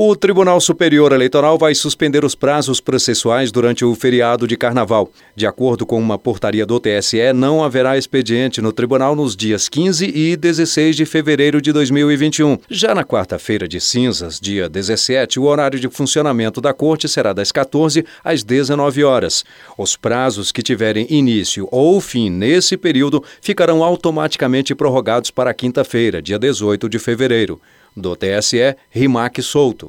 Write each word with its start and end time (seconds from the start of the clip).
O 0.00 0.14
Tribunal 0.14 0.60
Superior 0.60 1.10
Eleitoral 1.10 1.58
vai 1.58 1.74
suspender 1.74 2.24
os 2.24 2.32
prazos 2.32 2.80
processuais 2.80 3.50
durante 3.50 3.84
o 3.84 3.92
feriado 3.96 4.46
de 4.46 4.56
carnaval. 4.56 5.10
De 5.34 5.44
acordo 5.44 5.84
com 5.84 5.98
uma 5.98 6.16
portaria 6.16 6.64
do 6.64 6.78
TSE, 6.78 7.32
não 7.34 7.64
haverá 7.64 7.98
expediente 7.98 8.62
no 8.62 8.72
tribunal 8.72 9.16
nos 9.16 9.34
dias 9.34 9.68
15 9.68 10.06
e 10.06 10.36
16 10.36 10.94
de 10.94 11.04
fevereiro 11.04 11.60
de 11.60 11.72
2021. 11.72 12.58
Já 12.70 12.94
na 12.94 13.02
quarta-feira 13.02 13.66
de 13.66 13.80
cinzas, 13.80 14.38
dia 14.38 14.68
17, 14.68 15.40
o 15.40 15.42
horário 15.42 15.80
de 15.80 15.88
funcionamento 15.88 16.60
da 16.60 16.72
corte 16.72 17.08
será 17.08 17.32
das 17.32 17.50
14 17.50 18.06
às 18.22 18.44
19 18.44 19.02
horas. 19.02 19.44
Os 19.76 19.96
prazos 19.96 20.52
que 20.52 20.62
tiverem 20.62 21.08
início 21.10 21.66
ou 21.72 22.00
fim 22.00 22.30
nesse 22.30 22.76
período 22.76 23.24
ficarão 23.42 23.82
automaticamente 23.82 24.76
prorrogados 24.76 25.32
para 25.32 25.52
quinta-feira, 25.52 26.22
dia 26.22 26.38
18 26.38 26.88
de 26.88 27.00
fevereiro. 27.00 27.60
Do 28.00 28.16
TSE, 28.16 28.76
Rimac 28.94 29.42
Souto. 29.42 29.88